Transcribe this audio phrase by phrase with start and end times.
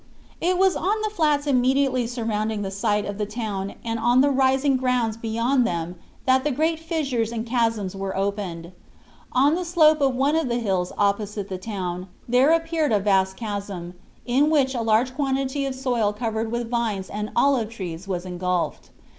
[0.41, 4.31] It was on the flats immediately surrounding the site of the town and on the
[4.31, 8.71] rising grounds beyond them that the great fissures and chasms were opened.
[9.33, 13.37] On the slope of one of the hills opposite the town there appeared a vast
[13.37, 13.93] chasm,
[14.25, 18.89] in which a large quantity of soil covered with vines and olive trees was engulfed.